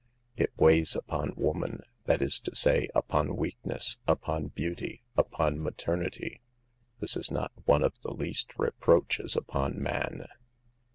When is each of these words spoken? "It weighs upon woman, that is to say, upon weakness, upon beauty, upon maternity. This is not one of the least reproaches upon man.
"It 0.35 0.49
weighs 0.57 0.95
upon 0.95 1.35
woman, 1.35 1.83
that 2.05 2.23
is 2.23 2.39
to 2.39 2.55
say, 2.55 2.89
upon 2.95 3.35
weakness, 3.35 3.99
upon 4.07 4.47
beauty, 4.47 5.03
upon 5.15 5.61
maternity. 5.61 6.41
This 6.99 7.15
is 7.15 7.29
not 7.29 7.51
one 7.65 7.83
of 7.83 7.99
the 8.01 8.11
least 8.15 8.51
reproaches 8.57 9.35
upon 9.35 9.79
man. 9.79 10.25